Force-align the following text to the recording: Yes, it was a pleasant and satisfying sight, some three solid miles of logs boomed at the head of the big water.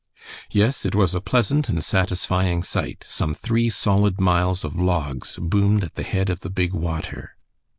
Yes, 0.49 0.83
it 0.83 0.95
was 0.95 1.13
a 1.13 1.21
pleasant 1.21 1.69
and 1.69 1.83
satisfying 1.85 2.63
sight, 2.63 3.05
some 3.07 3.35
three 3.35 3.69
solid 3.69 4.19
miles 4.19 4.63
of 4.63 4.75
logs 4.75 5.37
boomed 5.39 5.83
at 5.83 5.93
the 5.93 6.01
head 6.01 6.27
of 6.31 6.39
the 6.39 6.49
big 6.49 6.73
water. 6.73 7.37